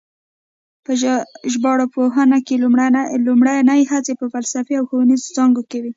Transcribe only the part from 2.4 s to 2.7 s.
کې